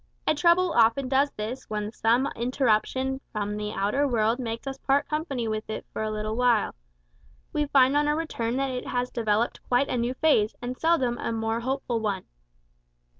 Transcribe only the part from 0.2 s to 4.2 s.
A trouble often does this when some interruption from the outer